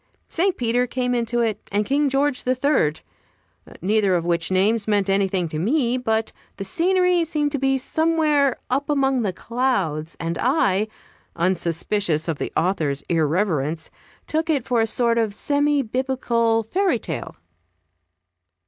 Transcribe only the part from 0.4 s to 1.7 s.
Peter came into it,